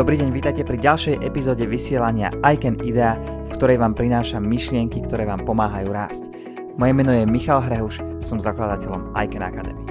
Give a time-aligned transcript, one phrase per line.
[0.00, 5.28] Dobrý deň, vítajte pri ďalšej epizóde vysielania Icon Idea, v ktorej vám prinášam myšlienky, ktoré
[5.28, 6.32] vám pomáhajú rásť.
[6.80, 9.84] Moje meno je Michal Hrehuš, som zakladateľom Icon Academy.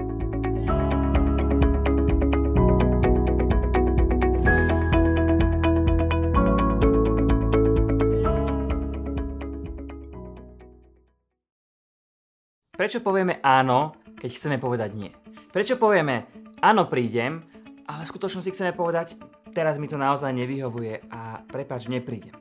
[12.74, 15.14] Prečo povieme áno, keď chceme povedať nie?
[15.54, 16.34] Prečo povieme
[16.66, 17.46] áno prídem,
[17.86, 19.14] ale v skutočnosti chceme povedať
[19.52, 22.34] teraz mi to naozaj nevyhovuje a prepač, neprídem.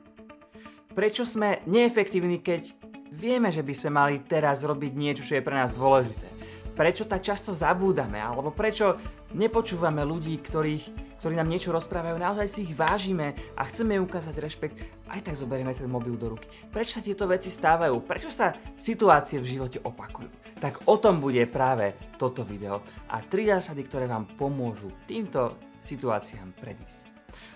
[0.93, 2.75] Prečo sme neefektívni, keď
[3.13, 6.27] vieme, že by sme mali teraz robiť niečo, čo je pre nás dôležité?
[6.75, 8.23] Prečo tak často zabúdame?
[8.23, 8.95] Alebo prečo
[9.35, 14.75] nepočúvame ľudí, ktorých, ktorí nám niečo rozprávajú, naozaj si ich vážime a chceme ukázať rešpekt,
[15.11, 16.47] aj tak zoberieme ten mobil do ruky.
[16.71, 17.99] Prečo sa tieto veci stávajú?
[18.07, 20.31] Prečo sa situácie v živote opakujú?
[20.59, 22.79] Tak o tom bude práve toto video
[23.11, 27.09] a tri zásady, ktoré vám pomôžu týmto situáciám predísť.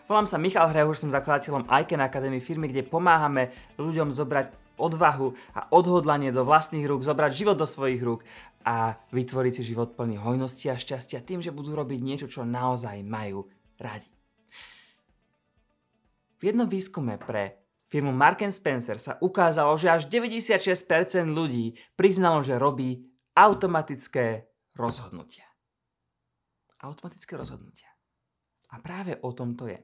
[0.07, 5.69] Volám sa Michal Hrehuš, som zakladateľom Icon Academy, firmy, kde pomáhame ľuďom zobrať odvahu a
[5.69, 8.25] odhodlanie do vlastných rúk, zobrať život do svojich rúk
[8.65, 13.05] a vytvoriť si život plný hojnosti a šťastia tým, že budú robiť niečo, čo naozaj
[13.05, 14.09] majú radi.
[16.41, 22.59] V jednom výskume pre firmu Mark Spencer sa ukázalo, že až 96% ľudí priznalo, že
[22.59, 23.07] robí
[23.37, 25.47] automatické rozhodnutia.
[26.83, 27.92] Automatické rozhodnutia.
[28.73, 29.77] A práve o tom to je.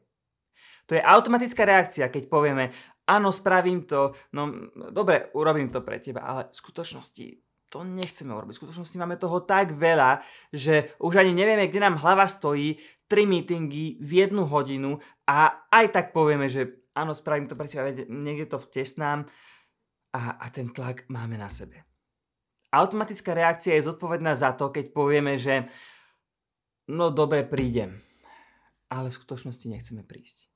[0.90, 2.74] To je automatická reakcia, keď povieme,
[3.06, 7.28] áno, spravím to, no dobre, urobím to pre teba, ale v skutočnosti
[7.70, 8.58] to nechceme urobiť.
[8.58, 13.30] V skutočnosti máme toho tak veľa, že už ani nevieme, kde nám hlava stojí, tri
[13.30, 14.98] meetingy v jednu hodinu
[15.30, 19.30] a aj tak povieme, že áno, spravím to pre teba, niekde to vtesnám
[20.14, 21.86] a, a ten tlak máme na sebe.
[22.70, 25.66] Automatická reakcia je zodpovedná za to, keď povieme, že
[26.90, 27.98] no dobre, prídem,
[28.90, 30.50] ale v skutočnosti nechceme prísť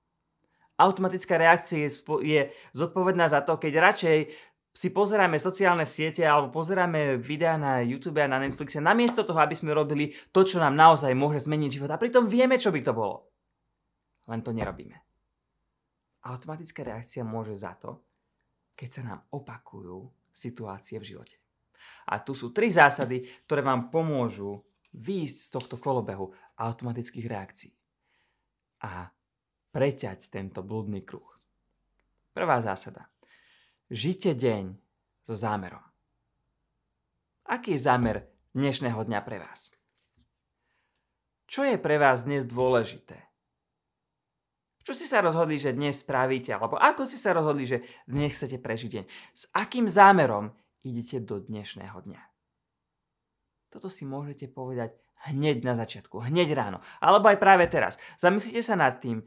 [0.77, 1.89] automatická reakcia je,
[2.25, 2.41] je
[2.73, 4.17] zodpovedná za to, keď radšej
[4.73, 9.53] si pozeráme sociálne siete alebo pozeráme videá na YouTube a na Netflixe, namiesto toho, aby
[9.53, 11.93] sme robili to, čo nám naozaj môže zmeniť život.
[11.93, 13.29] A pritom vieme, čo by to bolo.
[14.25, 14.97] Len to nerobíme.
[16.25, 18.01] Automatická reakcia môže za to,
[18.73, 21.37] keď sa nám opakujú situácie v živote.
[22.09, 27.71] A tu sú tri zásady, ktoré vám pomôžu výjsť z tohto kolobehu automatických reakcií.
[28.83, 29.07] A
[29.71, 31.27] preťať tento blúdny kruh.
[32.35, 33.09] Prvá zásada.
[33.87, 34.75] Žite deň
[35.23, 35.81] so zámerom.
[37.47, 39.73] Aký je zámer dnešného dňa pre vás?
[41.47, 43.19] Čo je pre vás dnes dôležité?
[44.83, 46.51] Čo si sa rozhodli, že dnes spravíte?
[46.51, 49.05] Alebo ako si sa rozhodli, že dnes chcete prežiť deň?
[49.31, 50.51] S akým zámerom
[50.83, 52.21] idete do dnešného dňa?
[53.71, 54.97] Toto si môžete povedať
[55.29, 57.95] hneď na začiatku, hneď ráno, alebo aj práve teraz.
[58.19, 59.23] Zamyslite sa nad tým,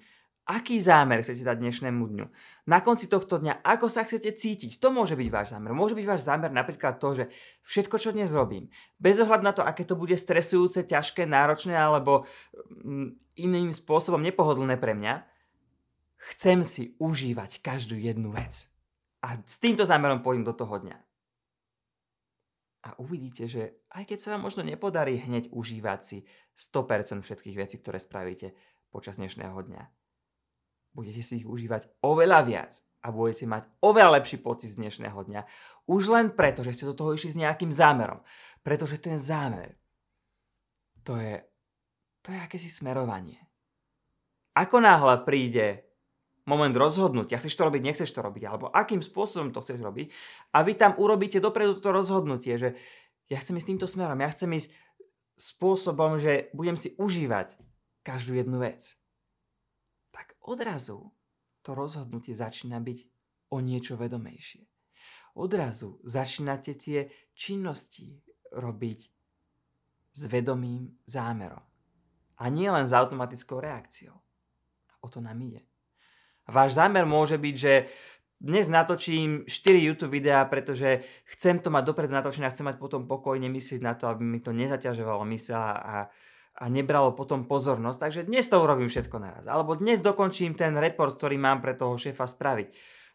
[0.47, 2.27] Aký zámer chcete dať dnešnému dňu?
[2.71, 4.79] Na konci tohto dňa, ako sa chcete cítiť?
[4.79, 5.75] To môže byť váš zámer.
[5.75, 7.25] Môže byť váš zámer napríklad to, že
[7.67, 12.31] všetko, čo dnes robím, bez ohľadu na to, aké to bude stresujúce, ťažké, náročné alebo
[12.71, 15.27] mm, iným spôsobom nepohodlné pre mňa,
[16.31, 18.71] chcem si užívať každú jednu vec.
[19.27, 20.95] A s týmto zámerom pôjdem do toho dňa.
[22.87, 26.23] A uvidíte, že aj keď sa vám možno nepodarí hneď užívať si
[26.55, 28.55] 100% všetkých vecí, ktoré spravíte
[28.95, 29.83] počas dnešného dňa,
[30.95, 35.43] budete si ich užívať oveľa viac a budete mať oveľa lepší pocit z dnešného dňa.
[35.91, 38.23] Už len preto, že ste do toho išli s nejakým zámerom.
[38.63, 39.75] Pretože ten zámer,
[41.03, 41.43] to je,
[42.23, 43.39] to je akési smerovanie.
[44.55, 45.86] Ako náhle príde
[46.47, 50.07] moment rozhodnutia, chceš to robiť, nechceš to robiť, alebo akým spôsobom to chceš robiť,
[50.55, 52.79] a vy tam urobíte dopredu to rozhodnutie, že
[53.27, 54.71] ja chcem ísť týmto smerom, ja chcem ísť
[55.37, 57.59] spôsobom, že budem si užívať
[58.06, 58.97] každú jednu vec
[60.47, 61.11] odrazu
[61.62, 62.99] to rozhodnutie začína byť
[63.51, 64.62] o niečo vedomejšie.
[65.37, 68.23] Odrazu začínate tie činnosti
[68.55, 69.00] robiť
[70.17, 71.61] s vedomým zámerom.
[72.41, 74.17] A nie len s automatickou reakciou.
[75.03, 75.61] O to nám ide.
[76.46, 77.90] Váš zámer môže byť, že
[78.37, 81.02] dnes natočím 4 YouTube videá, pretože
[81.34, 84.38] chcem to mať dopredu natočené a chcem mať potom pokojne myslieť na to, aby mi
[84.44, 86.12] to nezaťažovalo mysel a,
[86.56, 89.44] a nebralo potom pozornosť, takže dnes to urobím všetko naraz.
[89.48, 92.69] Alebo dnes dokončím ten report, ktorý mám pre toho šéfa spraviť.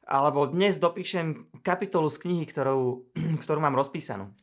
[0.10, 3.14] Alebo dnes dopíšem kapitolu z knihy, ktorú,
[3.46, 4.34] ktorú mám rozpísanú.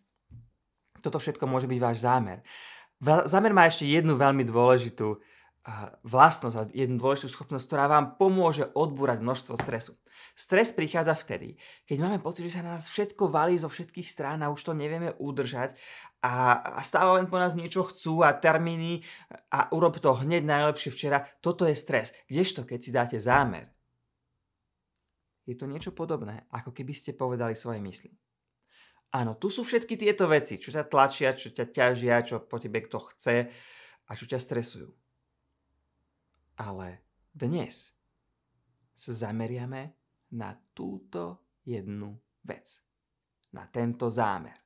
[1.02, 2.46] Toto všetko môže byť váš zámer.
[3.02, 5.18] Zámer má ešte jednu veľmi dôležitú
[6.00, 10.00] vlastnosť a jednu dôležitú schopnosť, ktorá vám pomôže odbúrať množstvo stresu.
[10.32, 14.40] Stres prichádza vtedy, keď máme pocit, že sa na nás všetko valí zo všetkých strán
[14.40, 15.76] a už to nevieme udržať
[16.24, 19.04] a, a stále len po nás niečo chcú a termíny
[19.52, 21.28] a urob to hneď najlepšie včera.
[21.44, 22.16] Toto je stres.
[22.26, 23.68] Kdežto, keď si dáte zámer,
[25.44, 28.12] je to niečo podobné, ako keby ste povedali svoje mysli.
[29.16, 32.84] Áno, tu sú všetky tieto veci, čo ťa tlačia, čo ťa ťažia, čo po tebe
[32.84, 33.48] kto chce
[34.04, 35.07] a čo ťa stresujú.
[36.58, 37.94] Ale dnes
[38.90, 39.94] sa zameriame
[40.34, 42.82] na túto jednu vec.
[43.54, 44.58] Na tento zámer.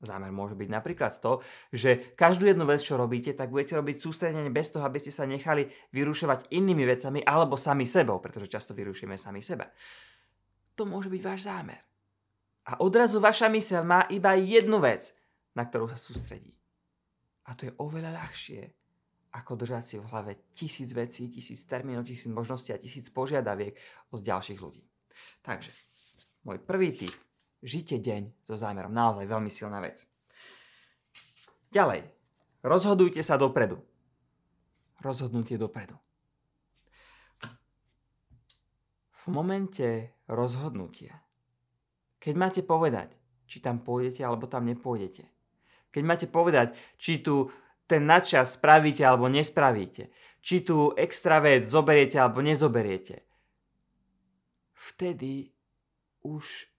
[0.00, 4.48] Zámer môže byť napríklad to, že každú jednu vec, čo robíte, tak budete robiť sústredenie
[4.48, 9.20] bez toho, aby ste sa nechali vyrušovať inými vecami alebo sami sebou, pretože často vyrušujeme
[9.20, 9.68] sami seba.
[10.80, 11.84] To môže byť váš zámer.
[12.72, 15.12] A odrazu vaša myseľ má iba jednu vec,
[15.52, 16.56] na ktorú sa sústredí.
[17.44, 18.79] A to je oveľa ľahšie,
[19.30, 23.78] ako držať si v hlave tisíc vecí, tisíc termínov, tisíc možností a tisíc požiadaviek
[24.10, 24.82] od ďalších ľudí.
[25.46, 25.70] Takže,
[26.42, 27.14] môj prvý tip.
[27.60, 28.90] Žite deň so zámerom.
[28.90, 30.08] Naozaj veľmi silná vec.
[31.70, 32.08] Ďalej.
[32.64, 33.78] Rozhodujte sa dopredu.
[35.04, 35.94] Rozhodnutie dopredu.
[39.20, 41.20] V momente rozhodnutia,
[42.16, 43.12] keď máte povedať,
[43.44, 45.24] či tam pôjdete alebo tam nepôjdete,
[45.92, 47.52] keď máte povedať, či tu
[47.90, 50.14] ten nadčas spravíte alebo nespravíte.
[50.38, 53.26] Či tú extra vec zoberiete alebo nezoberiete.
[54.78, 55.50] Vtedy
[56.22, 56.70] už,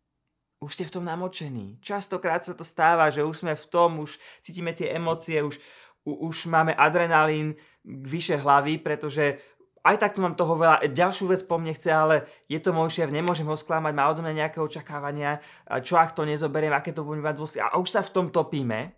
[0.64, 1.78] už ste v tom namočení.
[1.84, 5.60] Častokrát sa to stáva, že už sme v tom, už cítime tie emócie, už,
[6.08, 9.38] už máme adrenalín vyše hlavy, pretože
[9.82, 10.86] aj tak tu mám toho veľa.
[10.94, 12.16] Ďalšiu vec po mne chce, ale
[12.46, 15.42] je to môj šéf, nemôžem ho sklamať, má odo mňa nejaké očakávania,
[15.82, 17.66] čo ak to nezoberiem, aké to bude mať dôsledky.
[17.66, 18.94] A už sa v tom topíme.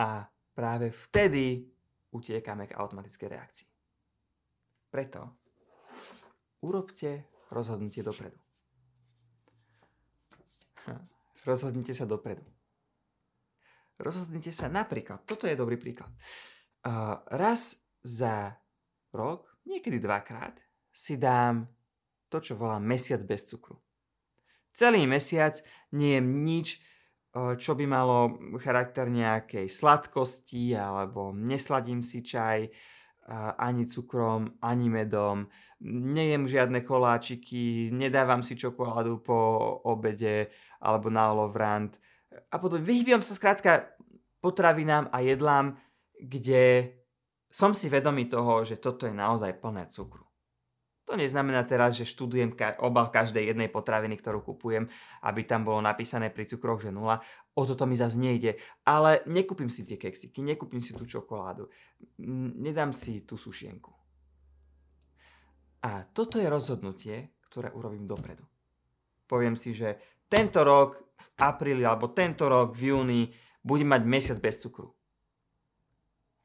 [0.00, 0.24] A
[0.58, 1.70] práve vtedy
[2.10, 3.68] utiekame k automatickej reakcii.
[4.90, 5.38] Preto
[6.66, 8.34] urobte rozhodnutie dopredu.
[11.48, 12.42] Rozhodnite sa dopredu.
[14.02, 16.10] Rozhodnite sa napríklad, toto je dobrý príklad,
[16.86, 18.58] uh, raz za
[19.14, 20.58] rok, niekedy dvakrát,
[20.90, 21.66] si dám
[22.26, 23.78] to, čo volám mesiac bez cukru.
[24.74, 25.58] Celý mesiac
[25.94, 26.78] nie jem nič,
[27.58, 32.68] čo by malo charakter nejakej sladkosti alebo nesladím si čaj
[33.58, 35.44] ani cukrom, ani medom,
[35.84, 39.36] nejem žiadne koláčiky, nedávam si čokoládu po
[39.84, 40.48] obede
[40.80, 41.92] alebo na olovrant.
[42.48, 43.92] A potom vyhýbam sa skrátka
[44.40, 45.76] potravinám a jedlám,
[46.16, 46.96] kde
[47.48, 50.27] som si vedomý toho, že toto je naozaj plné cukru.
[51.08, 52.52] To neznamená teraz, že študujem
[52.84, 54.92] obal každej jednej potraviny, ktorú kupujem,
[55.24, 57.24] aby tam bolo napísané pri cukroch, že nula.
[57.56, 58.60] O toto mi zase nejde.
[58.84, 61.64] Ale nekúpim si tie keksiky, nekúpim si tú čokoládu.
[62.60, 63.88] Nedám si tú sušienku.
[65.88, 68.44] A toto je rozhodnutie, ktoré urobím dopredu.
[69.24, 73.32] Poviem si, že tento rok v apríli alebo tento rok v júni
[73.64, 74.92] budem mať mesiac bez cukru.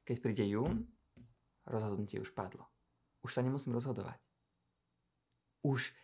[0.07, 0.87] Keď príde jún,
[1.67, 2.63] rozhodnutie už padlo.
[3.27, 4.23] Už sa nemusím rozhodovať
[5.63, 5.95] už,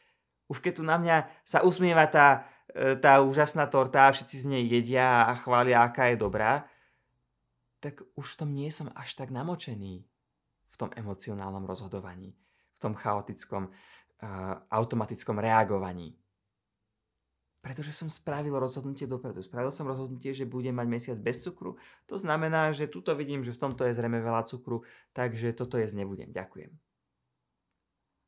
[0.48, 4.46] už keď tu na mňa sa usmieva tá, e, tá úžasná torta a všetci z
[4.48, 6.66] nej jedia a chvália, aká je dobrá,
[7.80, 10.04] tak už v tom nie som až tak namočený
[10.70, 12.36] v tom emocionálnom rozhodovaní,
[12.76, 16.16] v tom chaotickom, uh, automatickom reagovaní.
[17.60, 19.44] Pretože som spravil rozhodnutie dopredu.
[19.44, 21.76] Spravil som rozhodnutie, že budem mať mesiac bez cukru.
[22.08, 26.00] To znamená, že tuto vidím, že v tomto je zrejme veľa cukru, takže toto jesť
[26.00, 26.32] nebudem.
[26.32, 26.72] Ďakujem.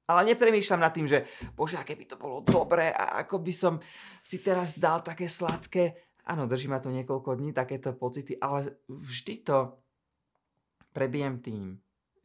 [0.09, 3.73] Ale nepremýšľam nad tým, že bože, aké by to bolo dobré a ako by som
[4.25, 6.13] si teraz dal také sladké.
[6.27, 9.77] Áno, drží ma to niekoľko dní, takéto pocity, ale vždy to
[10.91, 11.63] prebijem tým,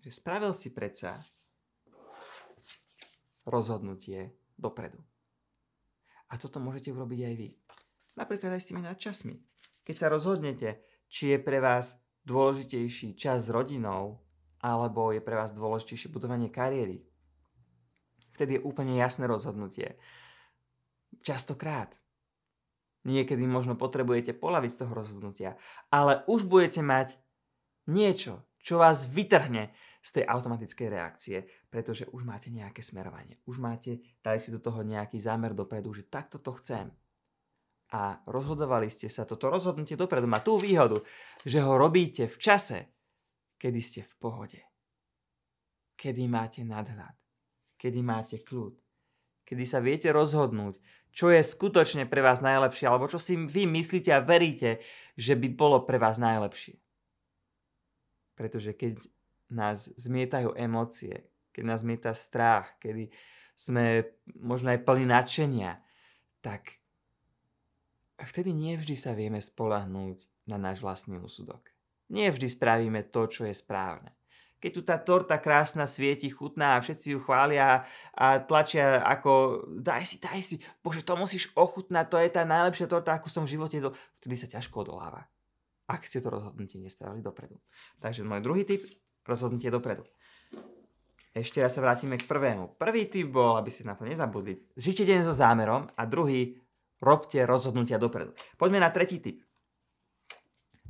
[0.03, 1.17] že spravil si predsa
[3.47, 4.99] rozhodnutie dopredu.
[6.27, 7.49] A toto môžete urobiť aj vy.
[8.19, 9.39] Napríklad aj s tými nadčasmi.
[9.87, 11.95] Keď sa rozhodnete, či je pre vás
[12.27, 14.19] dôležitejší čas s rodinou,
[14.59, 17.07] alebo je pre vás dôležitejšie budovanie kariéry,
[18.37, 19.97] vtedy je úplne jasné rozhodnutie.
[21.25, 21.97] Častokrát.
[23.09, 25.51] Niekedy možno potrebujete polaviť z toho rozhodnutia,
[25.89, 27.17] ale už budete mať
[27.89, 29.71] niečo, čo vás vytrhne
[30.03, 33.39] z tej automatickej reakcie, pretože už máte nejaké smerovanie.
[33.47, 36.91] Už máte, dali si do toho nejaký zámer dopredu, že takto to chcem.
[37.95, 40.99] A rozhodovali ste sa, toto rozhodnutie dopredu má tú výhodu,
[41.47, 42.79] že ho robíte v čase,
[43.59, 44.61] kedy ste v pohode.
[45.95, 47.26] Kedy máte nadhľad
[47.77, 48.77] kedy máte kľud.
[49.47, 50.81] Kedy sa viete rozhodnúť,
[51.15, 54.85] čo je skutočne pre vás najlepšie, alebo čo si vy myslíte a veríte,
[55.17, 56.77] že by bolo pre vás najlepšie.
[58.37, 59.07] Pretože keď
[59.49, 63.09] nás zmietajú emócie, keď nás zmieta strach, kedy
[63.57, 64.05] sme
[64.37, 65.81] možno aj plní nadšenia,
[66.45, 66.77] tak
[68.21, 71.73] vtedy nevždy sa vieme spolahnúť na náš vlastný úsudok.
[72.13, 74.13] Nevždy spravíme to, čo je správne.
[74.67, 77.87] Keď tu tá torta krásna svieti, chutná a všetci ju chvália
[78.19, 82.91] a tlačia ako daj si, daj si, bože to musíš ochutnať, to je tá najlepšia
[82.91, 85.31] torta, akú som v živote jedol, vtedy sa ťažko odoláva.
[85.87, 87.63] Ak ste to rozhodnutie nespravili dopredu.
[88.03, 88.83] Takže môj druhý tip,
[89.23, 90.03] rozhodnutie dopredu.
[91.31, 92.75] Ešte raz sa vrátime k prvému.
[92.75, 96.59] Prvý tip bol, aby ste na to nezabudli, žite deň so zámerom a druhý,
[96.99, 98.35] robte rozhodnutia dopredu.
[98.59, 99.47] Poďme na tretí tip.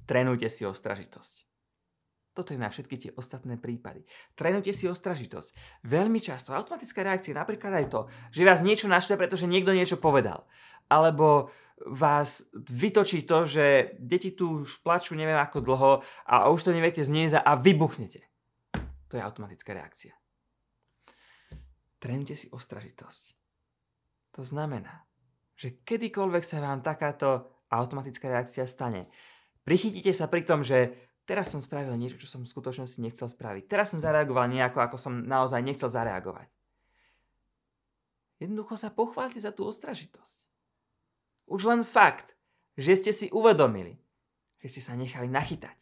[0.09, 1.46] Trénujte si ostražitosť.
[2.37, 4.05] Toto je na všetky tie ostatné prípady.
[4.37, 5.81] Trénujte si ostražitosť.
[5.89, 9.97] Veľmi často automatická reakcia je napríklad aj to, že vás niečo naštve, pretože niekto niečo
[9.97, 10.45] povedal.
[10.93, 11.49] Alebo
[11.81, 15.93] vás vytočí to, že deti tu už plačú neviem ako dlho
[16.29, 18.21] a už to neviete zniesť a vybuchnete.
[19.09, 20.13] To je automatická reakcia.
[21.97, 23.33] Trénujte si ostražitosť.
[24.37, 25.09] To znamená,
[25.57, 29.09] že kedykoľvek sa vám takáto automatická reakcia stane,
[29.67, 33.67] Prichytíte sa pri tom, že teraz som spravil niečo, čo som v skutočnosti nechcel spraviť.
[33.67, 36.49] Teraz som zareagoval nejako, ako som naozaj nechcel zareagovať.
[38.39, 40.47] Jednoducho sa pochválte za tú ostražitosť.
[41.51, 42.39] Už len fakt,
[42.77, 43.99] že ste si uvedomili,
[44.61, 45.79] že ste sa nechali nachytať,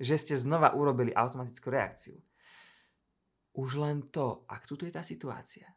[0.00, 2.16] že ste znova urobili automatickú reakciu.
[3.54, 5.70] Už len to, ak tuto je tá situácia,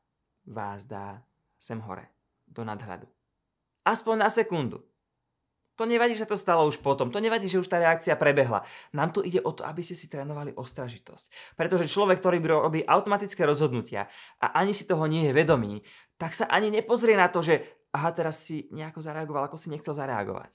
[0.47, 1.21] vás dá
[1.59, 2.09] sem hore,
[2.47, 3.05] do nadhľadu.
[3.83, 4.81] Aspoň na sekundu.
[5.77, 7.13] To nevadí, že to stalo už potom.
[7.13, 8.65] To nevadí, že už tá reakcia prebehla.
[8.97, 11.53] Nám tu ide o to, aby ste si trénovali ostražitosť.
[11.53, 14.09] Pretože človek, ktorý robí automatické rozhodnutia
[14.41, 15.85] a ani si toho nie je vedomý,
[16.17, 17.61] tak sa ani nepozrie na to, že
[17.93, 20.49] aha, teraz si nejako zareagoval, ako si nechcel zareagovať.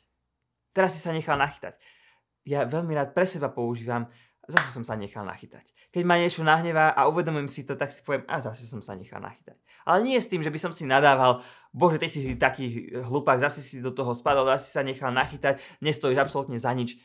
[0.74, 1.78] Teraz si sa nechal nachytať.
[2.42, 4.10] Ja veľmi rád pre seba používam
[4.50, 5.70] zase som sa nechal nachytať.
[5.94, 8.98] Keď ma niečo nahnevá a uvedomím si to, tak si poviem, a zase som sa
[8.98, 9.54] nechal nachytať.
[9.86, 13.62] Ale nie s tým, že by som si nadával, bože, ty si taký hlupák, zase
[13.62, 16.98] si do toho spadol, zase sa nechal nachytať, nestojíš absolútne za nič.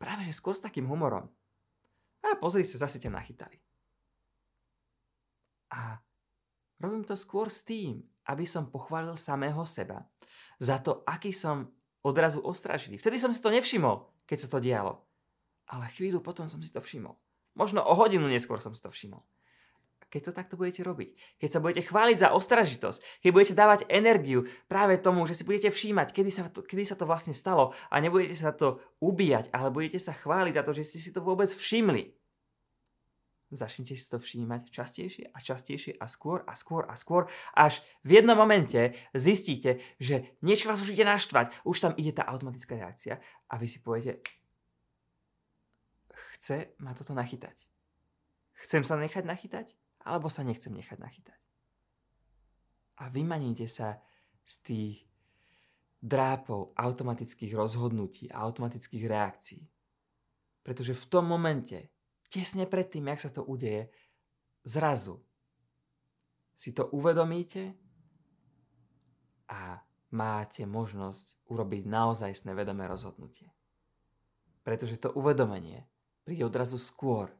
[0.00, 1.28] Práve že skôr s takým humorom.
[2.24, 3.60] A pozri sa, zase ťa nachytali.
[5.68, 6.00] A
[6.80, 10.08] robím to skôr s tým, aby som pochválil samého seba
[10.56, 11.68] za to, aký som
[12.00, 12.96] odrazu ostražilý.
[12.96, 15.07] Vtedy som si to nevšimol, keď sa to dialo
[15.68, 17.16] ale chvíľu potom som si to všimol.
[17.54, 19.20] Možno o hodinu neskôr som si to všimol.
[19.98, 23.80] A keď to takto budete robiť, keď sa budete chváliť za ostražitosť, keď budete dávať
[23.90, 27.76] energiu práve tomu, že si budete všímať, kedy sa to, kedy sa to vlastne stalo
[27.92, 31.20] a nebudete sa to ubíjať, ale budete sa chváliť za to, že ste si to
[31.20, 32.14] vôbec všimli,
[33.50, 38.20] začnite si to všímať častejšie a častejšie a skôr a skôr a skôr, až v
[38.20, 43.20] jednom momente zistíte, že niečo vás už ide naštvať, už tam ide tá automatická reakcia
[43.48, 44.20] a vy si poviete,
[46.38, 47.66] chce ma toto nachytať.
[48.62, 49.66] Chcem sa nechať nachytať,
[50.06, 51.40] alebo sa nechcem nechať nachytať.
[53.02, 53.98] A vymaníte sa
[54.46, 54.96] z tých
[55.98, 59.62] drápov automatických rozhodnutí a automatických reakcií.
[60.62, 61.90] Pretože v tom momente,
[62.30, 63.90] tesne predtým, jak sa to udeje,
[64.62, 65.18] zrazu
[66.54, 67.74] si to uvedomíte
[69.50, 69.82] a
[70.14, 73.50] máte možnosť urobiť naozajstné vedomé rozhodnutie.
[74.62, 75.86] Pretože to uvedomenie
[76.28, 77.32] príde odrazu skôr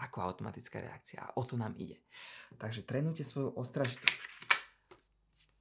[0.00, 1.20] ako automatická reakcia.
[1.20, 2.00] A o to nám ide.
[2.56, 4.20] Takže trénujte svoju ostražitosť.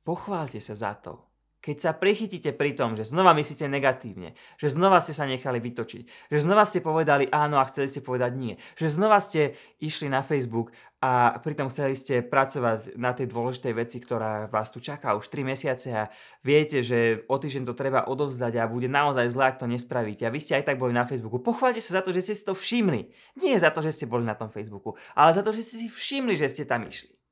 [0.08, 1.20] Pochválte sa za to,
[1.64, 6.04] keď sa prichytíte pri tom, že znova myslíte negatívne, že znova ste sa nechali vytočiť,
[6.28, 10.20] že znova ste povedali áno a chceli ste povedať nie, že znova ste išli na
[10.20, 15.28] Facebook a pritom chceli ste pracovať na tej dôležitej veci, ktorá vás tu čaká už
[15.32, 16.12] 3 mesiace a
[16.44, 20.24] viete, že o týždeň to treba odovzdať a bude naozaj zlé, ak to nespravíte.
[20.24, 21.44] A vy ste aj tak boli na Facebooku.
[21.44, 23.12] Pochváľte sa za to, že ste si to všimli.
[23.40, 25.88] Nie za to, že ste boli na tom Facebooku, ale za to, že ste si
[25.92, 27.23] všimli, že ste tam išli.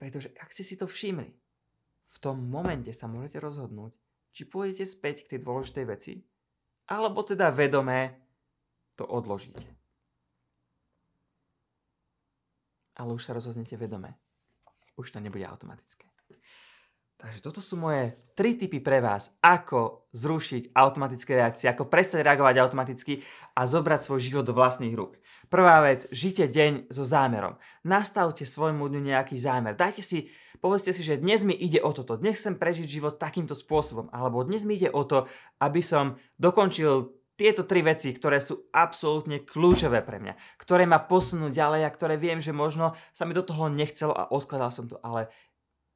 [0.00, 1.28] Pretože ak ste si to všimli,
[2.10, 3.92] v tom momente sa môžete rozhodnúť,
[4.32, 6.14] či pôjdete späť k tej dôležitej veci,
[6.88, 8.16] alebo teda vedomé
[8.96, 9.68] to odložíte.
[12.96, 14.16] Ale už sa rozhodnete vedomé.
[14.96, 16.08] Už to nebude automatické.
[17.20, 22.56] Takže toto sú moje tri tipy pre vás, ako zrušiť automatické reakcie, ako prestať reagovať
[22.56, 23.20] automaticky
[23.52, 25.20] a zobrať svoj život do vlastných rúk.
[25.52, 27.60] Prvá vec, žite deň so zámerom.
[27.84, 29.76] Nastavte svojmu dňu nejaký zámer.
[29.76, 30.32] Dajte si,
[30.64, 34.40] povedzte si, že dnes mi ide o toto, dnes chcem prežiť život takýmto spôsobom, alebo
[34.40, 35.28] dnes mi ide o to,
[35.60, 41.48] aby som dokončil tieto tri veci, ktoré sú absolútne kľúčové pre mňa, ktoré ma posunú
[41.48, 45.00] ďalej a ktoré viem, že možno sa mi do toho nechcelo a odkladal som to,
[45.00, 45.32] ale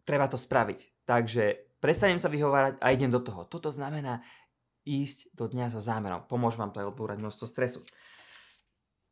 [0.04, 1.04] treba to spraviť.
[1.04, 3.44] Takže prestanem sa vyhovárať a idem do toho.
[3.44, 4.24] Toto znamená,
[4.84, 6.28] ísť do dňa so zámerom.
[6.28, 7.80] Pomôže vám to aj odbúrať množstvo stresu.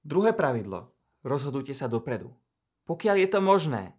[0.04, 0.92] Druhé pravidlo.
[1.24, 2.30] Rozhodujte sa dopredu.
[2.84, 3.96] Pokiaľ je to možné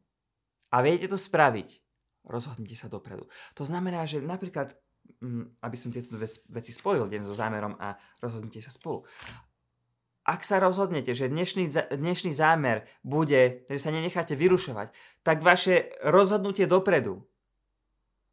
[0.69, 1.81] a viete to spraviť,
[2.27, 3.25] rozhodnite sa dopredu.
[3.57, 4.75] To znamená, že napríklad,
[5.23, 9.07] mm, aby som tieto dve veci spojil, deň so zámerom a rozhodnite sa spolu.
[10.23, 16.63] Ak sa rozhodnete, že dnešný, dnešný zámer bude, že sa nenecháte vyrušovať, tak vaše rozhodnutie
[16.63, 17.27] dopredu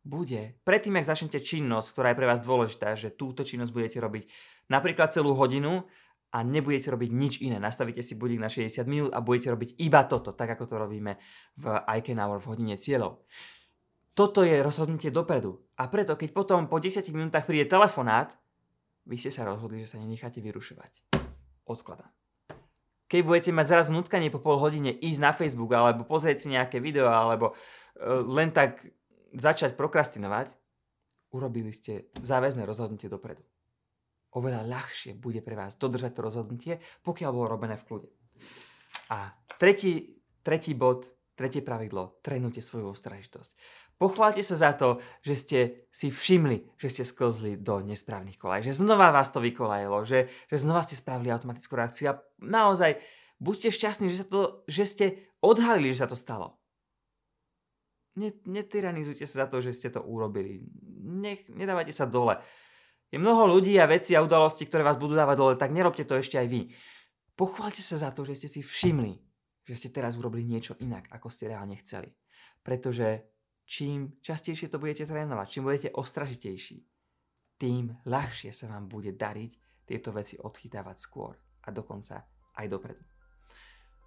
[0.07, 4.25] bude, predtým, ak začnete činnosť, ktorá je pre vás dôležitá, že túto činnosť budete robiť
[4.71, 5.85] napríklad celú hodinu
[6.31, 7.59] a nebudete robiť nič iné.
[7.59, 11.19] Nastavíte si budík na 60 minút a budete robiť iba toto, tak ako to robíme
[11.59, 13.27] v ICAN Hour v hodine cieľov.
[14.15, 15.59] Toto je rozhodnutie dopredu.
[15.75, 18.31] A preto, keď potom po 10 minútach príde telefonát,
[19.11, 21.10] vy ste sa rozhodli, že sa nenecháte vyrušovať.
[21.71, 22.11] Odkladám.
[23.07, 26.83] Keď budete mať zrazu nutkanie po pol hodine ísť na Facebook alebo pozrieť si nejaké
[26.83, 28.83] video alebo uh, len tak
[29.31, 30.51] začať prokrastinovať,
[31.31, 33.47] urobili ste záväzné rozhodnutie dopredu.
[34.35, 38.11] Oveľa ľahšie bude pre vás dodržať to rozhodnutie, pokiaľ bolo robené v kľude.
[39.11, 43.59] A tretí, tretí bod, tretie pravidlo, trénujte svoju ostražitosť.
[44.01, 45.59] Pochválte sa za to, že ste
[45.93, 50.57] si všimli, že ste sklzli do nesprávnych kolaj, že znova vás to vykolajilo, že, že
[50.57, 52.97] znova ste spravili automatickú reakciu a naozaj
[53.37, 55.07] buďte šťastní, že, sa to, že ste
[55.45, 56.61] odhalili, že sa to stalo
[58.47, 60.61] netyranizujte sa za to, že ste to urobili.
[61.01, 62.43] Nech, nedávajte sa dole.
[63.11, 66.19] Je mnoho ľudí a veci a udalosti, ktoré vás budú dávať dole, tak nerobte to
[66.19, 66.71] ešte aj vy.
[67.35, 69.19] Pochváľte sa za to, že ste si všimli,
[69.67, 72.13] že ste teraz urobili niečo inak, ako ste reálne chceli.
[72.63, 73.30] Pretože
[73.71, 76.83] čím častejšie to budete trénovať, čím budete ostražitejší,
[77.55, 82.27] tým ľahšie sa vám bude dariť tieto veci odchytávať skôr a dokonca
[82.59, 83.05] aj dopredu.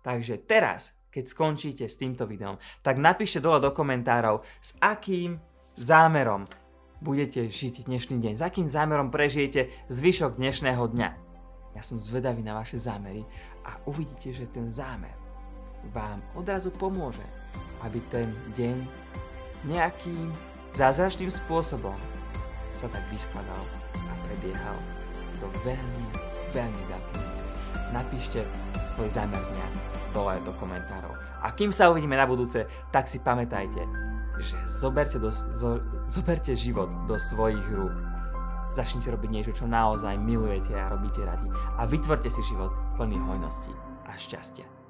[0.04, 5.38] Takže teraz keď skončíte s týmto videom, tak napíšte dole do komentárov, s akým
[5.78, 6.50] zámerom
[7.06, 11.10] budete žiť dnešný deň, s akým zámerom prežijete zvyšok dnešného dňa.
[11.78, 13.22] Ja som zvedavý na vaše zámery
[13.62, 15.14] a uvidíte, že ten zámer
[15.94, 17.26] vám odrazu pomôže,
[17.86, 18.78] aby ten deň
[19.68, 20.32] nejakým
[20.76, 21.96] zázračným spôsobom
[22.74, 23.64] sa tak vyskladal
[23.96, 24.78] a prebiehal
[25.40, 26.06] do veľmi,
[26.52, 27.34] veľmi veľkej
[27.94, 28.42] Napíšte
[28.90, 29.68] svoj zámer dňa
[30.18, 31.14] dole do komentárov.
[31.46, 33.86] A kým sa uvidíme na budúce, tak si pamätajte,
[34.42, 35.78] že zoberte, do, zo,
[36.10, 37.94] zoberte život do svojich rúk.
[38.74, 41.46] Začnite robiť niečo, čo naozaj milujete a robíte radi.
[41.78, 43.70] A vytvorte si život plný hojnosti
[44.10, 44.83] a šťastia.